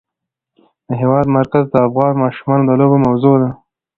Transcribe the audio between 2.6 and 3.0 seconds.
د لوبو